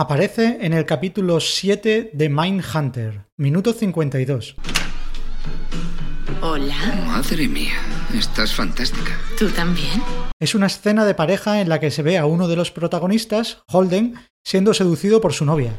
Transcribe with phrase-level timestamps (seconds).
[0.00, 4.54] Aparece en el capítulo 7 de Mindhunter, minuto 52.
[6.40, 6.76] Hola.
[7.04, 7.74] Madre mía,
[8.14, 9.18] estás fantástica.
[9.36, 10.00] ¿Tú también?
[10.38, 13.64] Es una escena de pareja en la que se ve a uno de los protagonistas,
[13.66, 14.14] Holden,
[14.44, 15.72] siendo seducido por su novia.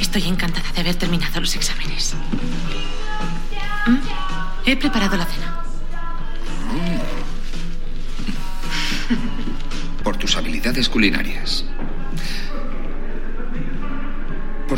[0.00, 2.14] Estoy encantada de haber terminado los exámenes.
[3.86, 3.98] ¿Mm?
[4.64, 5.64] He preparado la cena.
[10.02, 11.66] Por tus habilidades culinarias.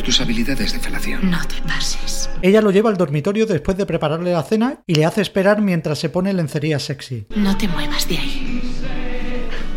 [0.00, 1.30] Por tus habilidades de felación.
[1.30, 2.30] No te pases.
[2.40, 5.98] Ella lo lleva al dormitorio después de prepararle la cena y le hace esperar mientras
[5.98, 7.26] se pone lencería sexy.
[7.36, 8.62] No te muevas de ahí.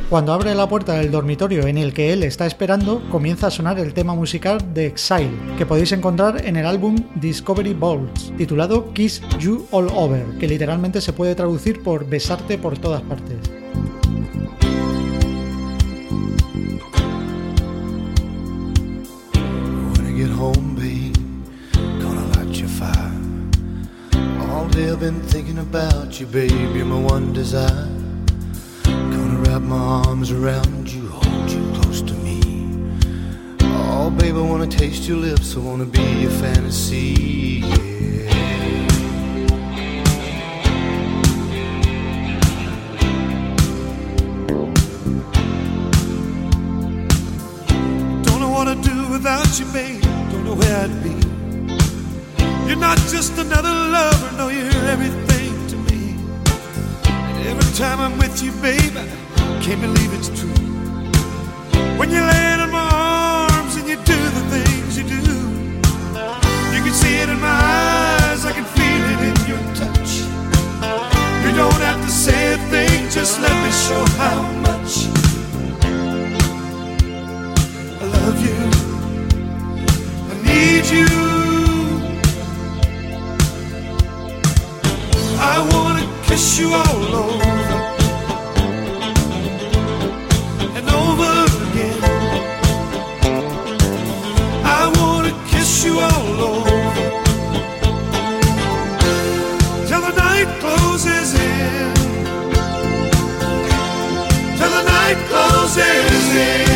[0.10, 3.80] Cuando abre la puerta del dormitorio en el que él está esperando, comienza a sonar
[3.80, 9.22] el tema musical de Exile, que podéis encontrar en el álbum Discovery Balls, titulado Kiss
[9.40, 13.40] You All Over, que literalmente se puede traducir por besarte por todas partes.
[24.74, 26.76] Day I've been thinking about you, babe.
[26.76, 27.88] You're my one desire.
[28.84, 32.42] Gonna wrap my arms around you, hold you close to me.
[33.62, 35.56] Oh, babe, I wanna taste your lips.
[35.56, 37.62] I wanna be your fantasy.
[48.24, 50.02] Don't know what I'd do without you, babe.
[50.32, 51.14] Don't know where I'd be.
[52.68, 54.13] You're not just another you're
[54.94, 56.02] everything to me.
[57.10, 60.60] And every time I'm with you, babe, I can't believe it's true.
[61.98, 65.18] When you land in my arms and you do the things you do,
[66.76, 70.12] you can see it in my eyes, I can feel it in your touch.
[71.44, 74.92] You don't have to say a thing, just let me show how much.
[78.02, 78.60] I love you.
[80.32, 81.23] I need you.
[86.36, 87.44] All over
[90.78, 91.34] and over
[91.70, 92.00] again.
[94.66, 96.80] I wanna kiss you all over
[99.88, 101.94] till the night closes in.
[104.58, 106.68] Till the night closes in.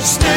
[0.00, 0.33] Stay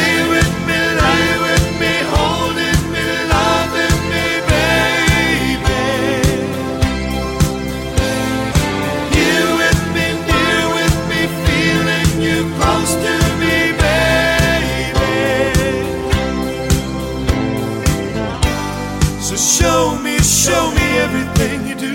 [20.18, 21.94] me, show me everything you do.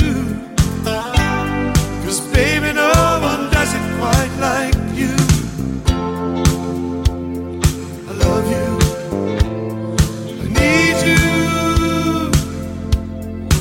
[2.04, 2.92] Cause baby, no
[3.22, 5.16] one does it quite like you.
[8.10, 8.70] I love you.
[10.42, 11.24] I need you.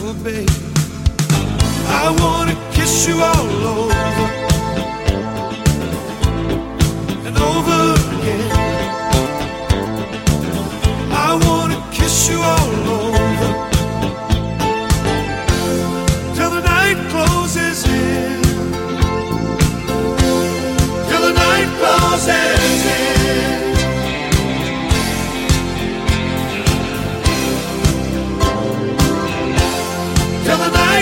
[0.04, 0.46] Oh, baby.
[1.88, 4.28] I wanna kiss you all over
[7.26, 7.80] and over
[8.16, 8.50] again.
[11.12, 12.61] I wanna kiss you all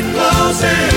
[0.02, 0.89] night